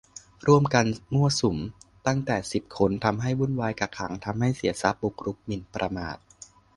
[0.47, 1.57] "ร่วมกันมั่วสุม
[2.07, 6.17] ตั้งแต่สิบคน ทำให้วุ่นวาย กักขัง ทำให้เสียทรัพย์ บุกรุก หมิ่นประมาท"